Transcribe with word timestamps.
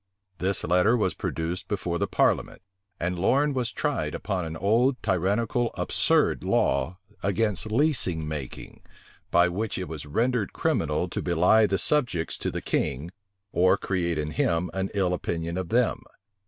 This 0.39 0.63
letter 0.63 0.97
was 0.97 1.13
produced 1.13 1.67
before 1.67 1.99
the 1.99 2.07
parliament; 2.07 2.63
and 2.99 3.19
Lorne 3.19 3.53
was 3.53 3.71
tried 3.71 4.15
upon 4.15 4.45
an 4.45 4.57
old, 4.57 4.95
tyrannical, 5.03 5.69
absurd 5.75 6.43
law 6.43 6.97
against 7.21 7.71
leasing 7.71 8.27
making; 8.27 8.81
by 9.29 9.47
which 9.47 9.77
it 9.77 9.87
was 9.87 10.07
rendered 10.07 10.53
criminal 10.53 11.07
to 11.09 11.21
belie 11.21 11.67
the 11.67 11.77
subjects 11.77 12.39
to 12.39 12.49
the 12.49 12.63
king, 12.63 13.11
or 13.51 13.77
create 13.77 14.17
in 14.17 14.31
him 14.31 14.71
an 14.73 14.89
ill 14.95 15.13
opinion 15.13 15.55
of 15.55 15.69
them. 15.69 16.01